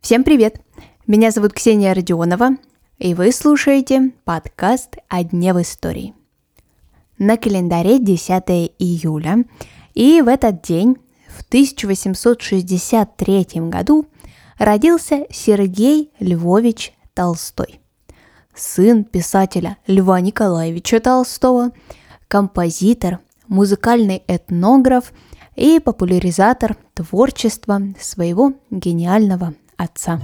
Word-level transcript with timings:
Всем 0.00 0.24
привет! 0.24 0.58
Меня 1.06 1.30
зовут 1.30 1.52
Ксения 1.52 1.92
Родионова, 1.92 2.52
и 2.98 3.12
вы 3.12 3.30
слушаете 3.30 4.12
подкаст 4.24 4.96
«О 5.08 5.22
дне 5.22 5.52
в 5.52 5.60
истории». 5.60 6.14
На 7.18 7.36
календаре 7.36 7.98
10 7.98 8.72
июля, 8.78 9.44
и 9.92 10.22
в 10.22 10.28
этот 10.28 10.62
день, 10.62 10.96
в 11.28 11.42
1863 11.42 13.46
году, 13.68 14.06
родился 14.56 15.26
Сергей 15.28 16.10
Львович 16.20 16.94
Толстой, 17.12 17.80
сын 18.54 19.04
писателя 19.04 19.76
Льва 19.86 20.22
Николаевича 20.22 21.00
Толстого, 21.00 21.72
композитор, 22.28 23.18
музыкальный 23.46 24.22
этнограф 24.26 25.12
и 25.56 25.80
популяризатор 25.80 26.76
творчества 26.94 27.80
своего 28.00 28.54
гениального 28.70 29.54
отца. 29.76 30.20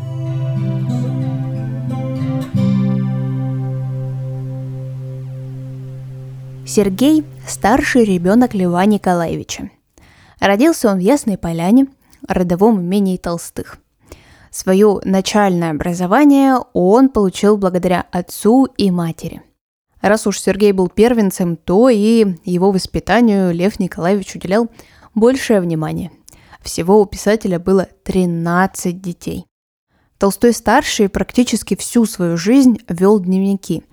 Сергей– 6.66 7.24
старший 7.48 8.04
ребенок 8.04 8.54
Льва 8.54 8.84
Николаевича. 8.84 9.70
Родился 10.38 10.90
он 10.90 10.98
в 10.98 11.00
Ясной 11.00 11.38
Поляне, 11.38 11.86
родовом 12.26 12.80
имении 12.80 13.16
Толстых. 13.16 13.78
Свое 14.50 15.00
начальное 15.04 15.70
образование 15.70 16.56
он 16.74 17.08
получил 17.08 17.56
благодаря 17.56 18.04
отцу 18.12 18.66
и 18.76 18.90
матери. 18.90 19.42
Раз 20.00 20.26
уж 20.26 20.40
Сергей 20.40 20.72
был 20.72 20.88
первенцем, 20.88 21.56
то 21.56 21.88
и 21.88 22.36
его 22.44 22.70
воспитанию 22.70 23.52
Лев 23.52 23.80
Николаевич 23.80 24.36
уделял 24.36 24.68
большее 25.20 25.60
внимание. 25.60 26.10
Всего 26.62 27.00
у 27.00 27.06
писателя 27.06 27.58
было 27.58 27.88
13 28.04 29.00
детей. 29.00 29.46
Толстой-старший 30.18 31.08
практически 31.08 31.76
всю 31.76 32.04
свою 32.04 32.36
жизнь 32.36 32.80
вел 32.88 33.20
дневники. 33.20 33.84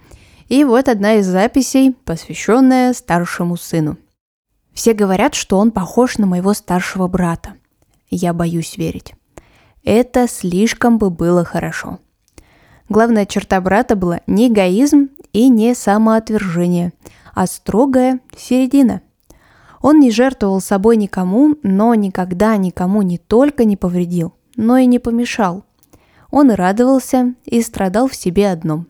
И 0.47 0.63
вот 0.63 0.89
одна 0.89 1.15
из 1.15 1.27
записей, 1.27 1.93
посвященная 1.93 2.93
старшему 2.93 3.57
сыну. 3.57 3.97
Все 4.73 4.93
говорят, 4.93 5.35
что 5.35 5.57
он 5.57 5.71
похож 5.71 6.17
на 6.17 6.25
моего 6.25 6.53
старшего 6.53 7.07
брата. 7.07 7.53
Я 8.09 8.33
боюсь 8.33 8.77
верить. 8.77 9.13
Это 9.83 10.27
слишком 10.27 10.97
бы 10.97 11.09
было 11.09 11.45
хорошо. 11.45 11.99
Главная 12.89 13.25
черта 13.25 13.61
брата 13.61 13.95
была 13.95 14.21
не 14.27 14.47
эгоизм 14.47 15.09
и 15.31 15.49
не 15.49 15.73
самоотвержение, 15.73 16.93
а 17.33 17.47
строгая 17.47 18.19
середина. 18.37 19.01
Он 19.85 19.99
не 19.99 20.11
жертвовал 20.11 20.61
собой 20.61 20.97
никому, 20.97 21.55
но 21.63 21.93
никогда 21.93 22.57
никому 22.57 23.01
не 23.01 23.17
только 23.17 23.65
не 23.65 23.77
повредил, 23.77 24.33
но 24.55 24.77
и 24.77 24.85
не 24.85 24.99
помешал– 24.99 25.63
он 26.35 26.51
радовался 26.51 27.33
и 27.45 27.61
страдал 27.61 28.09
в 28.09 28.15
себе 28.15 28.51
одном. 28.51 28.87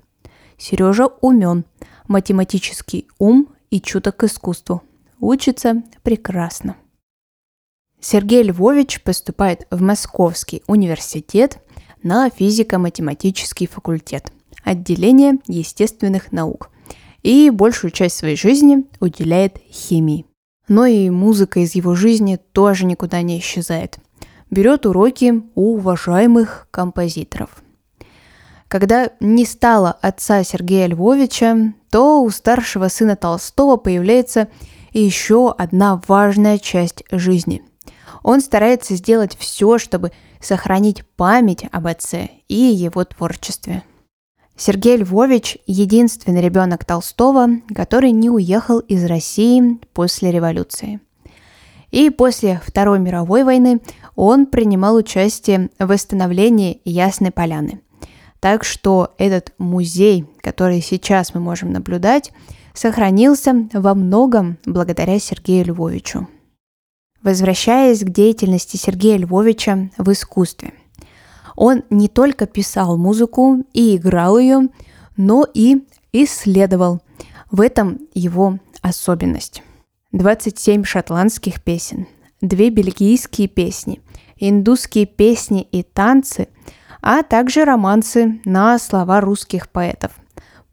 Сережа 0.57 1.05
умен, 1.21 1.63
математический 2.07 3.07
ум 3.19 3.49
и 3.69 3.79
чуток 3.79 4.23
искусству. 4.23 4.81
Учится 5.19 5.83
прекрасно. 6.01 6.75
Сергей 7.99 8.41
Львович 8.41 9.03
поступает 9.03 9.67
в 9.69 9.79
Московский 9.79 10.63
университет 10.65 11.59
на 12.01 12.31
физико-математический 12.31 13.67
факультет, 13.67 14.31
отделение 14.63 15.39
естественных 15.45 16.31
наук, 16.31 16.71
и 17.21 17.51
большую 17.51 17.91
часть 17.91 18.17
своей 18.17 18.37
жизни 18.37 18.85
уделяет 18.99 19.59
химии. 19.69 20.25
Но 20.67 20.85
и 20.85 21.09
музыка 21.09 21.59
из 21.59 21.75
его 21.75 21.95
жизни 21.95 22.39
тоже 22.51 22.85
никуда 22.85 23.21
не 23.21 23.39
исчезает 23.39 23.99
берет 24.49 24.85
уроки 24.85 25.43
у 25.55 25.75
уважаемых 25.75 26.67
композиторов. 26.71 27.49
Когда 28.67 29.11
не 29.19 29.45
стало 29.45 29.91
отца 30.01 30.43
Сергея 30.43 30.87
Львовича, 30.87 31.73
то 31.91 32.21
у 32.21 32.29
старшего 32.29 32.87
сына 32.87 33.15
Толстого 33.15 33.77
появляется 33.77 34.47
еще 34.91 35.53
одна 35.57 36.01
важная 36.07 36.57
часть 36.57 37.03
жизни. 37.11 37.61
Он 38.23 38.41
старается 38.41 38.95
сделать 38.95 39.37
все, 39.37 39.77
чтобы 39.77 40.11
сохранить 40.41 41.05
память 41.15 41.65
об 41.71 41.87
отце 41.87 42.29
и 42.47 42.55
его 42.55 43.03
творчестве. 43.03 43.83
Сергей 44.57 44.97
Львович– 44.97 45.57
единственный 45.67 46.41
ребенок 46.41 46.85
Толстого, 46.85 47.47
который 47.75 48.11
не 48.11 48.29
уехал 48.29 48.79
из 48.79 49.03
России 49.03 49.79
после 49.93 50.31
революции. 50.31 51.01
И 51.91 52.09
после 52.09 52.61
Второй 52.65 52.99
мировой 52.99 53.43
войны 53.43 53.81
он 54.15 54.45
принимал 54.45 54.95
участие 54.95 55.69
в 55.77 55.87
восстановлении 55.87 56.81
Ясной 56.85 57.31
Поляны. 57.31 57.81
Так 58.39 58.63
что 58.63 59.13
этот 59.17 59.53
музей, 59.57 60.25
который 60.41 60.81
сейчас 60.81 61.33
мы 61.33 61.41
можем 61.41 61.73
наблюдать, 61.73 62.31
сохранился 62.73 63.67
во 63.73 63.93
многом 63.93 64.57
благодаря 64.65 65.19
Сергею 65.19 65.65
Львовичу. 65.65 66.27
Возвращаясь 67.21 68.03
к 68.03 68.09
деятельности 68.09 68.77
Сергея 68.77 69.17
Львовича 69.17 69.89
в 69.97 70.11
искусстве. 70.11 70.73
Он 71.55 71.83
не 71.89 72.07
только 72.07 72.47
писал 72.47 72.97
музыку 72.97 73.63
и 73.73 73.95
играл 73.95 74.37
ее, 74.37 74.69
но 75.17 75.45
и 75.53 75.85
исследовал. 76.11 77.01
В 77.51 77.61
этом 77.61 77.99
его 78.13 78.59
особенность. 78.81 79.63
27 80.11 80.83
шотландских 80.83 81.63
песен, 81.63 82.07
две 82.41 82.69
бельгийские 82.69 83.47
песни, 83.47 84.01
индусские 84.37 85.05
песни 85.05 85.67
и 85.71 85.83
танцы, 85.83 86.47
а 87.01 87.23
также 87.23 87.65
романсы 87.65 88.41
на 88.45 88.79
слова 88.79 89.21
русских 89.21 89.69
поэтов 89.69 90.19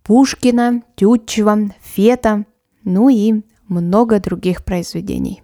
Пушкина, 0.03 0.83
Тютчева, 0.97 1.73
Фета, 1.81 2.45
ну 2.85 3.09
и 3.09 3.43
много 3.69 4.19
других 4.19 4.65
произведений. 4.65 5.43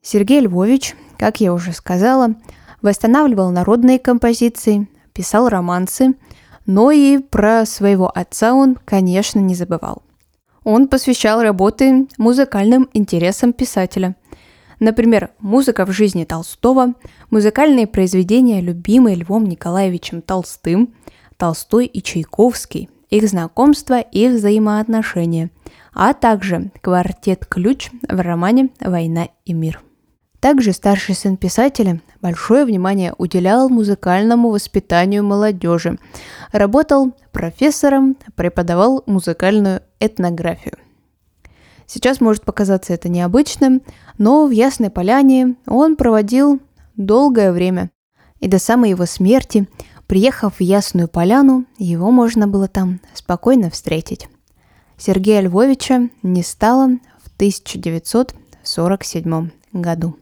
Сергей 0.00 0.40
Львович, 0.40 0.94
как 1.18 1.40
я 1.40 1.52
уже 1.52 1.72
сказала, 1.72 2.36
восстанавливал 2.82 3.50
народные 3.50 3.98
композиции, 3.98 4.88
писал 5.12 5.48
романсы, 5.48 6.14
но 6.66 6.90
и 6.90 7.18
про 7.18 7.64
своего 7.66 8.10
отца 8.14 8.54
он, 8.54 8.76
конечно, 8.84 9.40
не 9.40 9.54
забывал. 9.54 10.02
Он 10.64 10.88
посвящал 10.88 11.42
работы 11.42 12.08
музыкальным 12.18 12.88
интересам 12.92 13.52
писателя– 13.52 14.16
Например, 14.80 15.30
музыка 15.40 15.84
в 15.84 15.92
жизни 15.92 16.24
Толстого, 16.24 16.94
музыкальные 17.30 17.86
произведения, 17.86 18.60
любимые 18.60 19.16
Львом 19.16 19.44
Николаевичем 19.46 20.22
Толстым, 20.22 20.94
Толстой 21.36 21.86
и 21.86 22.02
Чайковский, 22.02 22.88
их 23.10 23.28
знакомство 23.28 24.00
и 24.00 24.28
взаимоотношения, 24.28 25.50
а 25.94 26.14
также 26.14 26.70
квартет 26.80 27.46
«Ключ» 27.46 27.90
в 28.08 28.20
романе 28.20 28.70
«Война 28.80 29.28
и 29.44 29.52
мир». 29.52 29.80
Также 30.40 30.72
старший 30.72 31.14
сын 31.16 31.36
писателя 31.36 32.00
большое 32.20 32.64
внимание 32.64 33.12
уделял 33.18 33.68
музыкальному 33.68 34.50
воспитанию 34.50 35.24
молодежи. 35.24 35.98
Работал 36.52 37.12
профессором, 37.32 38.16
преподавал 38.36 39.02
музыкальную 39.06 39.82
этнографию. 39.98 40.78
Сейчас 41.86 42.20
может 42.20 42.44
показаться 42.44 42.92
это 42.92 43.08
необычным, 43.08 43.82
но 44.16 44.46
в 44.46 44.50
Ясной 44.50 44.90
Поляне 44.90 45.56
он 45.66 45.96
проводил 45.96 46.60
долгое 46.96 47.50
время. 47.50 47.90
И 48.38 48.46
до 48.46 48.60
самой 48.60 48.90
его 48.90 49.06
смерти, 49.06 49.68
приехав 50.06 50.58
в 50.58 50.62
Ясную 50.62 51.08
Поляну, 51.08 51.64
его 51.78 52.12
можно 52.12 52.46
было 52.46 52.68
там 52.68 53.00
спокойно 53.14 53.70
встретить. 53.70 54.28
Сергея 54.96 55.40
Львовича 55.40 56.10
не 56.22 56.44
стало 56.44 56.98
в 57.24 57.34
1947 57.36 59.50
году. 59.72 60.16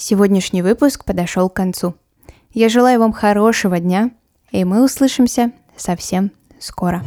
Сегодняшний 0.00 0.62
выпуск 0.62 1.04
подошел 1.04 1.50
к 1.50 1.54
концу. 1.54 1.94
Я 2.54 2.70
желаю 2.70 3.00
вам 3.00 3.12
хорошего 3.12 3.78
дня, 3.78 4.10
и 4.50 4.64
мы 4.64 4.82
услышимся 4.82 5.52
совсем 5.76 6.32
скоро. 6.58 7.04